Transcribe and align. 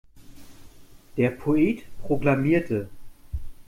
Der 1.15 1.29
Poet 1.29 1.83
proklamierte. 2.01 2.89